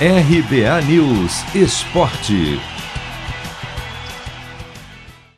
[0.00, 2.60] RBA News Esporte.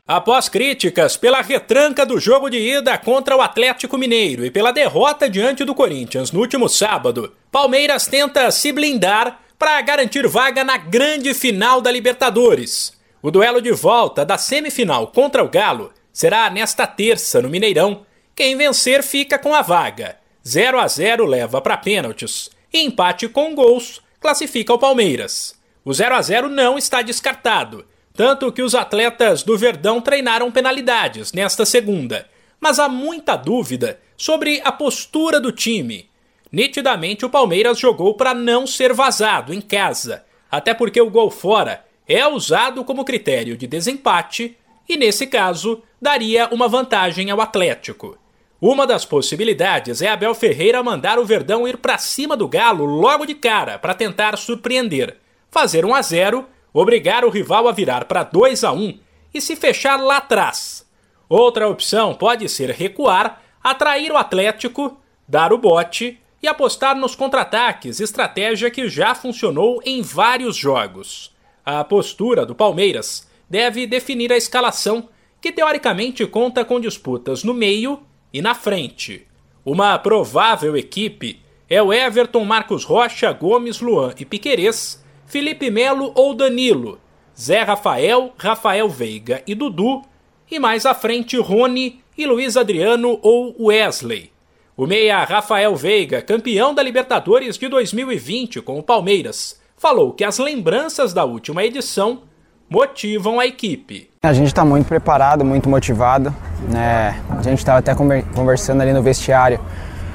[0.08, 5.29] Após críticas pela retranca do jogo de ida contra o Atlético Mineiro e pela derrota
[5.29, 11.34] diante do Corinthians no último sábado, Palmeiras tenta se blindar para garantir vaga na grande
[11.34, 12.95] final da Libertadores.
[13.20, 18.07] O duelo de volta da semifinal contra o Galo será nesta terça no Mineirão.
[18.34, 20.16] Quem vencer fica com a vaga.
[20.48, 22.48] 0 a 0 leva para pênaltis.
[22.73, 25.55] E empate com gols classifica o Palmeiras.
[25.84, 31.33] O 0 a 0 não está descartado, tanto que os atletas do Verdão treinaram penalidades
[31.33, 32.29] nesta segunda.
[32.59, 36.09] Mas há muita dúvida sobre a postura do time.
[36.51, 41.84] Nitidamente o Palmeiras jogou para não ser vazado em casa, até porque o gol fora
[42.09, 44.56] é usado como critério de desempate
[44.89, 48.17] e, nesse caso, daria uma vantagem ao Atlético.
[48.60, 53.27] Uma das possibilidades é Abel Ferreira mandar o Verdão ir para cima do Galo logo
[53.27, 55.19] de cara para tentar surpreender,
[55.51, 58.98] fazer 1 a 0, obrigar o rival a virar para 2 a 1
[59.34, 60.86] e se fechar lá atrás.
[61.28, 68.00] Outra opção pode ser recuar, atrair o Atlético, dar o bote e apostar nos contra-ataques,
[68.00, 71.31] estratégia que já funcionou em vários jogos.
[71.62, 75.11] A postura do Palmeiras deve definir a escalação
[75.42, 78.00] que teoricamente conta com disputas no meio
[78.37, 79.27] e na frente.
[79.65, 86.34] Uma provável equipe é o Everton, Marcos Rocha, Gomes, Luan e Piquerez, Felipe Melo ou
[86.34, 87.01] Danilo,
[87.34, 90.03] Zé Rafael, Rafael Veiga e Dudu,
[90.51, 94.31] e mais à frente Rony e Luiz Adriano ou Wesley.
[94.77, 100.39] O meia Rafael Veiga, campeão da Libertadores de 2020 com o Palmeiras, falou que as
[100.39, 102.25] lembranças da última edição
[102.69, 104.11] motivam a equipe.
[104.22, 106.34] A gente está muito preparado, muito motivado.
[106.69, 107.20] Né?
[107.31, 109.61] A gente estava até conversando ali no vestiário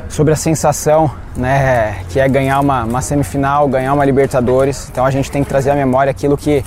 [0.10, 4.90] sobre a sensação né, que é ganhar uma, uma, semifinal, ganhar uma Libertadores.
[4.92, 6.64] Então a gente tem que trazer à memória aquilo que,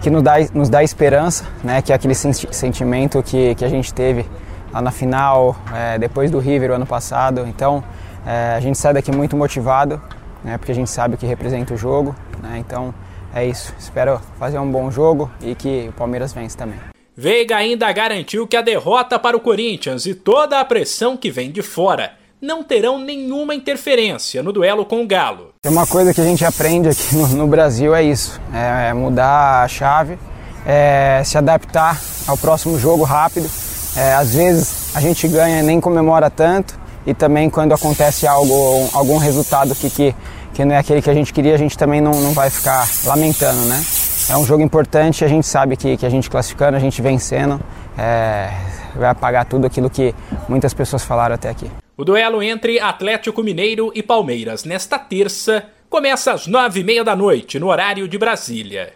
[0.00, 3.92] que nos, dá, nos dá esperança, né, que é aquele sentimento que, que a gente
[3.92, 4.24] teve
[4.72, 7.46] lá na final, é, depois do River o ano passado.
[7.46, 7.84] Então
[8.26, 10.00] é, a gente sai daqui muito motivado,
[10.42, 12.14] né, porque a gente sabe o que representa o jogo.
[12.42, 12.94] Né, então
[13.34, 13.74] é isso.
[13.78, 16.78] Espero fazer um bom jogo e que o Palmeiras vença também.
[17.16, 21.50] Veiga ainda garantiu que a derrota para o Corinthians e toda a pressão que vem
[21.50, 25.48] de fora não terão nenhuma interferência no duelo com o Galo.
[25.60, 29.64] Tem uma coisa que a gente aprende aqui no, no Brasil é isso: é mudar
[29.64, 30.18] a chave,
[30.64, 33.50] é se adaptar ao próximo jogo rápido.
[33.96, 38.88] É, às vezes a gente ganha e nem comemora tanto, e também quando acontece algo,
[38.92, 40.14] algum resultado que, que
[40.54, 42.88] que não é aquele que a gente queria, a gente também não, não vai ficar
[43.04, 43.82] lamentando, né?
[44.30, 47.60] É um jogo importante, a gente sabe que, que a gente classificando, a gente vencendo,
[47.96, 48.50] é,
[48.94, 50.14] vai apagar tudo aquilo que
[50.48, 51.70] muitas pessoas falaram até aqui.
[51.96, 57.16] O duelo entre Atlético Mineiro e Palmeiras nesta terça começa às nove e meia da
[57.16, 58.92] noite, no horário de Brasília.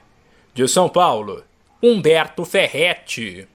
[0.54, 1.42] De São Paulo,
[1.82, 3.48] Humberto Ferretti.